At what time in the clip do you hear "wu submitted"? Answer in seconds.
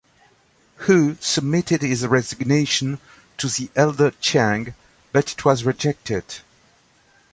0.87-1.83